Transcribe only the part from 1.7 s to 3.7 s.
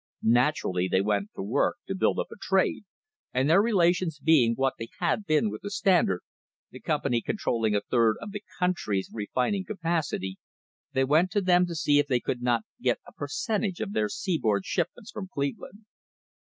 to build up a trade, and their